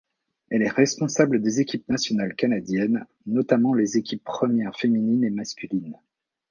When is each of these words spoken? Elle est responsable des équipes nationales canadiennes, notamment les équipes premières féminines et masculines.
Elle 0.49 0.63
est 0.63 0.69
responsable 0.71 1.43
des 1.43 1.59
équipes 1.59 1.87
nationales 1.87 2.33
canadiennes, 2.33 3.05
notamment 3.27 3.75
les 3.75 3.97
équipes 3.97 4.23
premières 4.23 4.75
féminines 4.75 5.23
et 5.23 5.29
masculines. 5.29 5.93